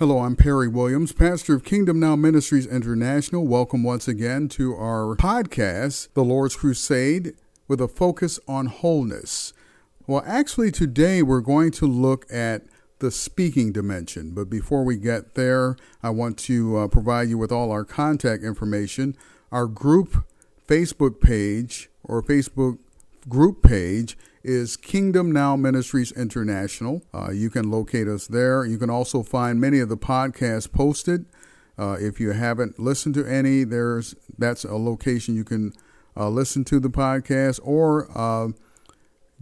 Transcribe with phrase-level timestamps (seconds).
[0.00, 3.46] Hello, I'm Perry Williams, pastor of Kingdom Now Ministries International.
[3.46, 7.34] Welcome once again to our podcast, The Lord's Crusade,
[7.68, 9.52] with a focus on wholeness.
[10.06, 12.62] Well, actually, today we're going to look at
[13.00, 14.30] the speaking dimension.
[14.30, 18.42] But before we get there, I want to uh, provide you with all our contact
[18.42, 19.18] information.
[19.52, 20.24] Our group
[20.66, 22.78] Facebook page or Facebook
[23.28, 27.02] group page is Kingdom Now Ministries International.
[27.12, 28.64] Uh, you can locate us there.
[28.64, 31.26] You can also find many of the podcasts posted.
[31.78, 35.72] Uh, if you haven't listened to any, there's that's a location you can
[36.16, 38.48] uh, listen to the podcast or uh,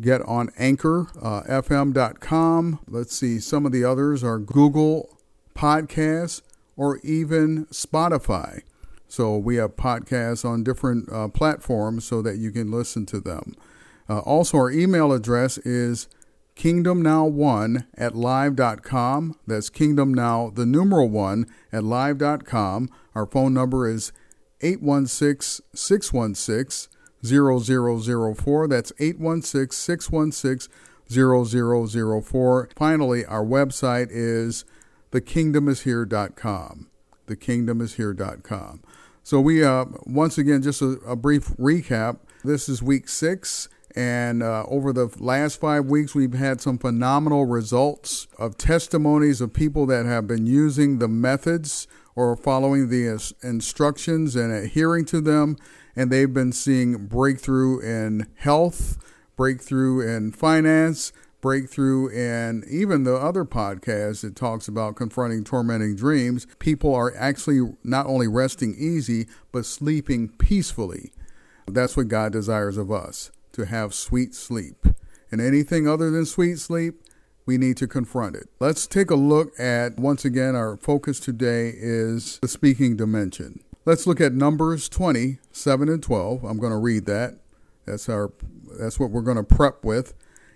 [0.00, 2.74] get on anchorfm.com.
[2.74, 5.18] Uh, Let's see, some of the others are Google
[5.54, 6.42] Podcasts
[6.76, 8.62] or even Spotify.
[9.08, 13.56] So we have podcasts on different uh, platforms so that you can listen to them.
[14.08, 16.08] Uh, also, our email address is
[16.56, 19.36] kingdomnow1 at live.com.
[19.46, 22.88] That's kingdomnow, the numeral 1 at live.com.
[23.14, 24.12] Our phone number is
[24.60, 26.88] 816 616
[27.24, 28.68] 0004.
[28.68, 30.72] That's 816 616
[31.10, 32.68] 0004.
[32.76, 34.64] Finally, our website is
[35.12, 36.90] thekingdomishere.com.
[37.26, 38.82] Thekingdomishere.com.
[39.22, 42.18] So, we, uh, once again, just a, a brief recap.
[42.42, 47.46] This is week six and uh, over the last five weeks, we've had some phenomenal
[47.46, 53.06] results of testimonies of people that have been using the methods or following the
[53.42, 55.56] instructions and adhering to them.
[55.96, 58.98] And they've been seeing breakthrough in health,
[59.36, 66.46] breakthrough in finance, breakthrough in even the other podcast that talks about confronting tormenting dreams.
[66.58, 71.12] People are actually not only resting easy, but sleeping peacefully.
[71.66, 74.86] That's what God desires of us to have sweet sleep.
[75.30, 77.02] And anything other than sweet sleep,
[77.44, 78.48] we need to confront it.
[78.60, 83.60] Let's take a look at, once again, our focus today is the speaking dimension.
[83.84, 86.44] Let's look at Numbers 20, 7 and 12.
[86.44, 87.38] I'm going to read that.
[87.86, 88.32] That's our
[88.78, 90.14] that's what we're going to prep with.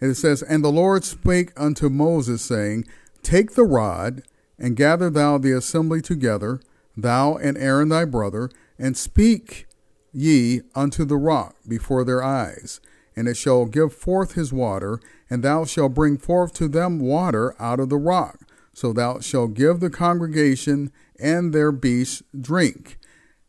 [0.00, 2.84] And it says, And the Lord spake unto Moses, saying,
[3.22, 4.22] Take the rod,
[4.58, 6.60] and gather thou the assembly together,
[6.96, 9.66] thou and Aaron thy brother, and speak
[10.14, 12.80] ye unto the rock before their eyes,
[13.16, 17.54] and it shall give forth his water, and thou shalt bring forth to them water
[17.58, 18.40] out of the rock.
[18.72, 22.98] So thou shalt give the congregation and their beasts drink.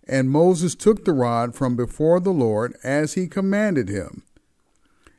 [0.08, 4.24] And Moses took the rod from before the Lord as he commanded him.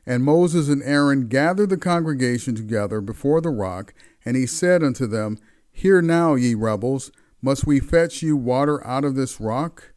[0.05, 3.93] And Moses and Aaron gathered the congregation together before the rock,
[4.23, 5.37] and he said unto them,
[5.73, 9.91] Hear now, ye rebels, must we fetch you water out of this rock?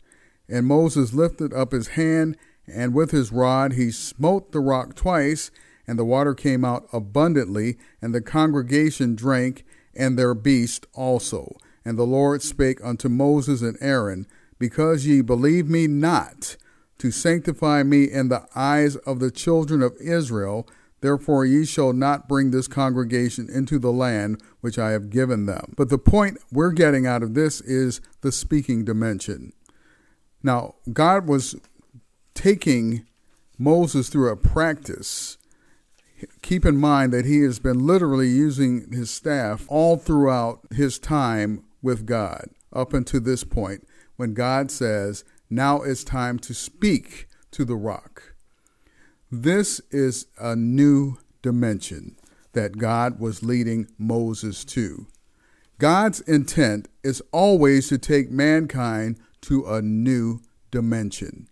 [0.50, 5.50] And Moses lifted up his hand, and with his rod he smote the rock twice,
[5.86, 11.56] and the water came out abundantly, and the congregation drank, and their beast also.
[11.84, 14.26] And the Lord spake unto Moses and Aaron,
[14.58, 16.56] Because ye believe me not,
[16.98, 20.68] to sanctify me in the eyes of the children of Israel,
[21.00, 25.74] therefore ye shall not bring this congregation into the land which I have given them.
[25.76, 29.54] But the point we're getting out of this is the speaking dimension.
[30.42, 31.56] Now, God was
[32.34, 33.06] taking
[33.58, 35.36] Moses through a practice.
[36.42, 41.64] Keep in mind that he has been literally using his staff all throughout his time
[41.82, 43.86] with God up until this point
[44.16, 48.34] when God says, Now it's time to speak to the rock.
[49.30, 52.16] This is a new dimension
[52.52, 55.06] that God was leading Moses to.
[55.78, 60.40] God's intent is always to take mankind to a new
[60.70, 61.48] dimension.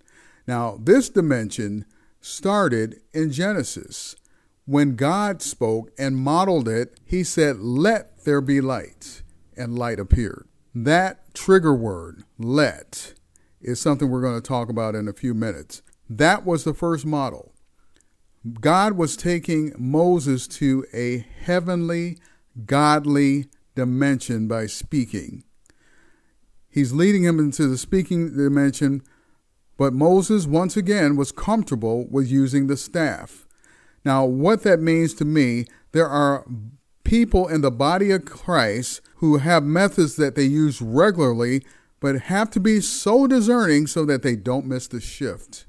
[0.46, 1.84] Now, this dimension
[2.20, 4.16] started in Genesis.
[4.64, 9.22] When God spoke and modeled it, he said, Let there be light,
[9.56, 10.46] and light appeared.
[10.74, 13.14] That trigger word, let,
[13.60, 15.82] is something we're going to talk about in a few minutes.
[16.08, 17.52] That was the first model.
[18.60, 22.18] God was taking Moses to a heavenly,
[22.64, 25.44] godly dimension by speaking.
[26.70, 29.02] He's leading him into the speaking dimension,
[29.76, 33.46] but Moses, once again, was comfortable with using the staff.
[34.04, 36.44] Now, what that means to me, there are
[37.04, 41.64] people in the body of Christ who have methods that they use regularly,
[42.00, 45.66] but have to be so discerning so that they don't miss the shift.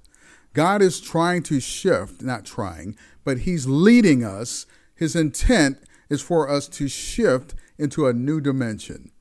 [0.53, 4.65] God is trying to shift, not trying, but He's leading us.
[4.95, 5.77] His intent
[6.09, 9.11] is for us to shift into a new dimension.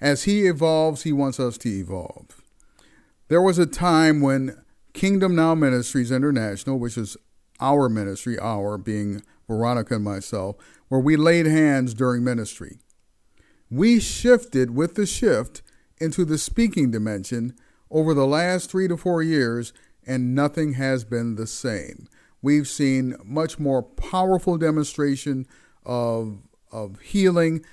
[0.00, 2.42] As he evolves, he wants us to evolve.
[3.28, 4.56] There was a time when
[4.92, 7.16] Kingdom Now Ministries International, which is
[7.60, 10.56] our ministry, our being Veronica and myself,
[10.88, 12.78] where we laid hands during ministry.
[13.70, 15.62] We shifted with the shift
[15.98, 17.54] into the speaking dimension
[17.90, 19.72] over the last three to four years,
[20.06, 22.08] and nothing has been the same.
[22.42, 25.46] We've seen much more powerful demonstration
[25.84, 26.38] of,
[26.72, 27.64] of healing,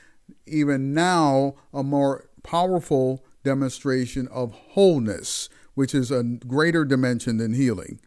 [0.46, 8.00] even now, a more powerful demonstration of wholeness, which is a greater dimension than healing.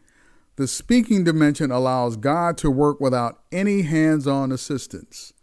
[0.55, 5.33] The speaking dimension allows God to work without any hands on assistance.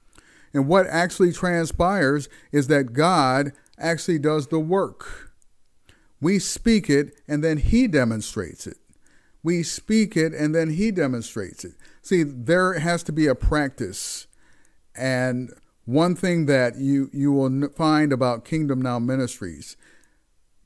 [0.52, 5.32] And what actually transpires is that God actually does the work.
[6.20, 8.76] We speak it and then He demonstrates it.
[9.42, 11.72] We speak it and then He demonstrates it.
[12.02, 14.26] See, there has to be a practice.
[14.96, 15.52] And
[15.88, 19.74] one thing that you, you will find about Kingdom Now Ministries,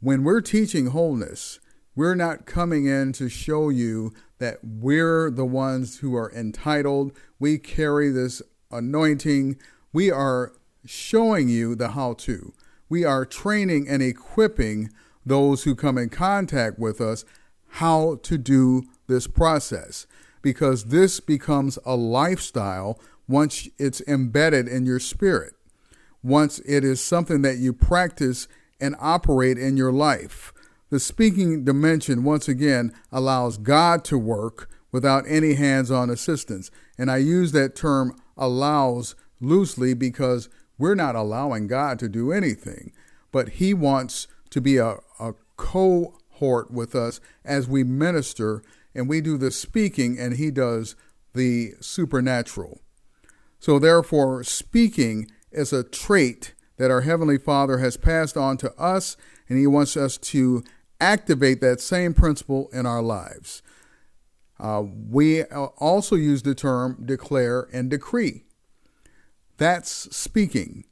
[0.00, 1.60] when we're teaching wholeness,
[1.94, 7.16] we're not coming in to show you that we're the ones who are entitled.
[7.38, 8.42] We carry this
[8.72, 9.58] anointing.
[9.92, 10.54] We are
[10.84, 12.52] showing you the how to.
[12.88, 14.90] We are training and equipping
[15.24, 17.24] those who come in contact with us
[17.68, 20.08] how to do this process
[20.42, 22.98] because this becomes a lifestyle
[23.32, 25.54] once it's embedded in your spirit,
[26.22, 28.46] once it is something that you practice
[28.80, 30.52] and operate in your life.
[30.90, 36.70] The speaking dimension, once again, allows God to work without any hands on assistance.
[36.98, 42.92] And I use that term allows loosely because we're not allowing God to do anything,
[43.30, 48.62] but He wants to be a, a cohort with us as we minister
[48.94, 50.94] and we do the speaking and He does
[51.32, 52.82] the supernatural.
[53.62, 59.16] So, therefore, speaking is a trait that our Heavenly Father has passed on to us,
[59.48, 60.64] and He wants us to
[61.00, 63.62] activate that same principle in our lives.
[64.58, 68.42] Uh, we also use the term declare and decree.
[69.58, 70.82] That's speaking.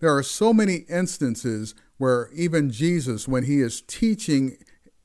[0.00, 4.58] There are so many instances where even Jesus, when he is teaching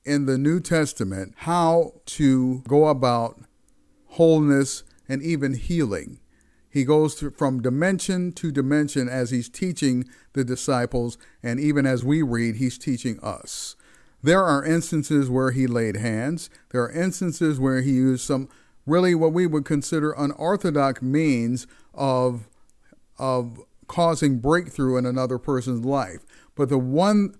[0.03, 3.39] in the New Testament how to go about
[4.07, 6.19] wholeness and even healing,
[6.73, 12.03] he goes through, from dimension to dimension as he's teaching the disciples, and even as
[12.03, 13.75] we read, he's teaching us.
[14.23, 16.49] There are instances where he laid hands.
[16.71, 18.49] There are instances where he used some
[18.87, 22.49] really what we would consider unorthodox means of,
[23.19, 26.25] of causing breakthrough in another person's life.
[26.55, 27.35] But the one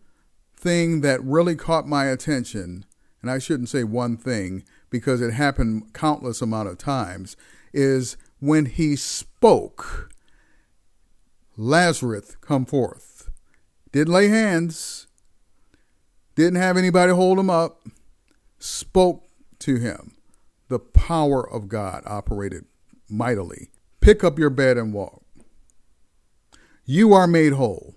[0.56, 2.86] thing that really caught my attention,
[3.24, 7.36] and I shouldn't say one thing because it happened countless amount of times,
[7.74, 10.10] is when he spoke,
[11.56, 13.30] Lazarus come forth.
[13.94, 15.08] Didn't lay hands,
[16.36, 17.88] didn't have anybody hold him up,
[18.60, 19.24] spoke
[19.60, 20.16] to him.
[20.68, 22.66] The power of God operated
[23.10, 23.70] mightily.
[24.02, 25.24] Pick up your bed and walk.
[26.84, 27.96] You are made whole.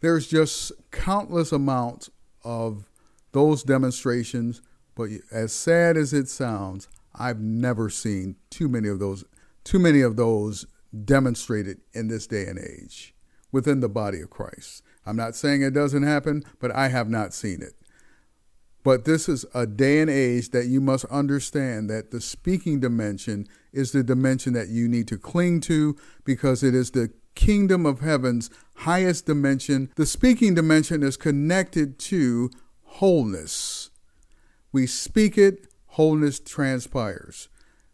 [0.00, 2.10] There's just countless amounts
[2.44, 2.84] of
[3.32, 4.60] those demonstrations,
[4.94, 9.24] but as sad as it sounds, I've never seen too many of those
[9.64, 10.66] too many of those
[11.04, 13.14] demonstrated in this day and age
[13.52, 14.82] within the body of Christ.
[15.06, 17.74] I'm not saying it doesn't happen, but I have not seen it.
[18.82, 23.46] But this is a day and age that you must understand that the speaking dimension
[23.72, 28.00] is the dimension that you need to cling to because it is the kingdom of
[28.00, 29.90] heaven's highest dimension.
[29.96, 32.50] The speaking dimension is connected to
[32.84, 33.90] wholeness.
[34.72, 37.48] We speak it, wholeness transpires.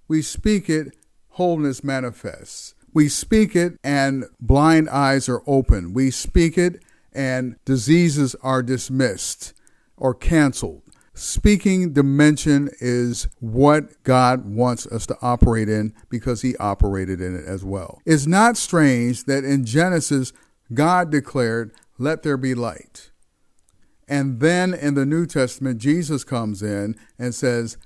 [0.09, 0.95] We speak it,
[1.37, 2.75] wholeness manifests.
[2.95, 5.93] We speak it and blind eyes are open.
[5.93, 9.53] We speak it and diseases are dismissed
[9.99, 10.81] or canceled.
[11.13, 17.45] Speaking dimension is what God wants us to operate in because He operated in it
[17.45, 18.01] as well.
[18.07, 20.33] It's not strange that in Genesis,
[20.73, 23.11] God declared, Let there be light.
[24.09, 27.77] And then in the New Testament, Jesus comes in and says,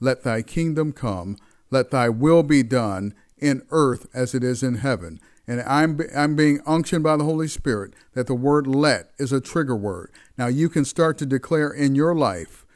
[0.00, 1.36] Let thy kingdom come,
[1.70, 5.20] let thy will be done in earth as it is in heaven.
[5.46, 9.40] And I'm, I'm being unctioned by the Holy Spirit that the word let is a
[9.40, 10.10] trigger word.
[10.36, 12.66] Now you can start to declare in your life,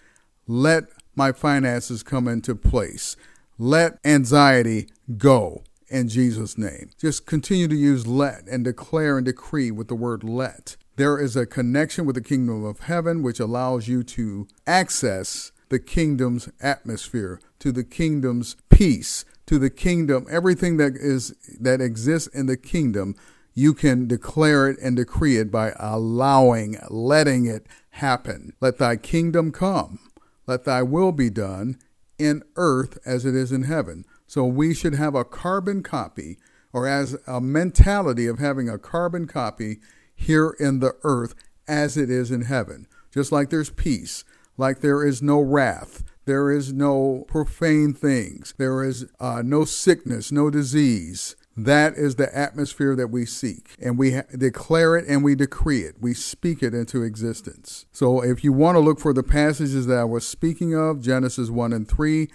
[0.47, 0.85] let
[1.17, 3.17] my finances come into place.
[3.59, 6.91] Let anxiety go in Jesus' name.
[6.99, 10.77] Just continue to use let and declare and decree with the word let.
[10.97, 15.79] There is a connection with the kingdom of heaven which allows you to access the
[15.79, 22.47] kingdom's atmosphere, to the kingdom's peace, to the kingdom, everything that is that exists in
[22.47, 23.15] the kingdom,
[23.53, 28.55] you can declare it and decree it by allowing, letting it happen.
[28.59, 29.99] Let thy kingdom come.
[30.47, 31.77] Let thy will be done
[32.19, 34.07] in earth as it is in heaven.
[34.27, 36.39] So we should have a carbon copy
[36.73, 39.81] or as a mentality of having a carbon copy
[40.15, 41.35] here in the earth
[41.69, 42.87] as it is in heaven.
[43.13, 44.25] Just like there's peace,
[44.57, 50.31] like there is no wrath, there is no profane things, there is uh, no sickness,
[50.31, 51.35] no disease.
[51.57, 53.75] That is the atmosphere that we seek.
[53.83, 55.97] And we ha- declare it and we decree it.
[56.01, 57.85] We speak it into existence.
[57.91, 61.51] So if you want to look for the passages that I was speaking of, Genesis
[61.51, 62.29] 1 and 3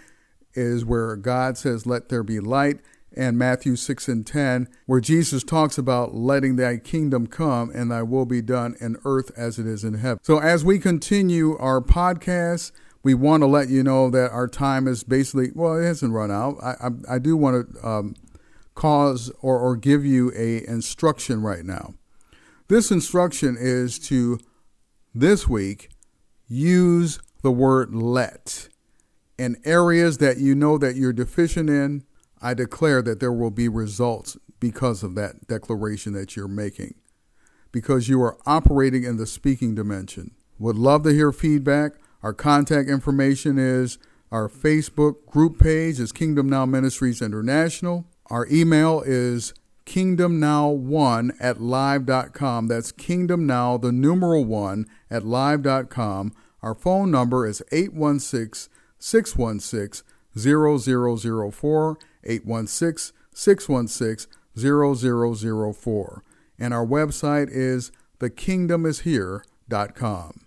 [0.56, 2.82] is where God says, Let there be light
[3.16, 8.04] and Matthew 6 and 10, where Jesus talks about letting thy kingdom come and thy
[8.04, 10.20] will be done in earth as it is in heaven.
[10.22, 12.74] So, as we continue our podcast,
[13.06, 16.32] we want to let you know that our time is basically, well, it hasn't run
[16.32, 16.58] out.
[16.64, 18.16] I, I, I do want to um,
[18.74, 21.94] cause or, or give you a instruction right now.
[22.68, 24.40] This instruction is to
[25.14, 25.92] this week
[26.48, 28.70] use the word let
[29.38, 32.06] in areas that you know that you're deficient in
[32.42, 36.96] I declare that there will be results because of that declaration that you're making,
[37.72, 40.32] because you are operating in the speaking dimension.
[40.58, 41.94] Would love to hear feedback.
[42.26, 44.00] Our contact information is
[44.32, 48.08] our Facebook group page is Kingdom Now Ministries International.
[48.32, 49.54] Our email is
[49.86, 52.68] kingdomnow1 at live.com.
[52.68, 56.34] That's kingdom now, the numeral 1 at live.com.
[56.64, 60.04] Our phone number is 816 616
[60.36, 66.24] 0004 816 616 0004.
[66.58, 70.45] And our website is thekingdomishere.com.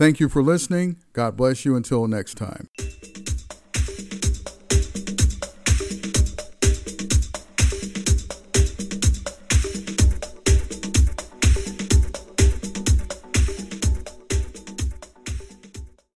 [0.00, 0.96] Thank you for listening.
[1.12, 2.68] God bless you until next time.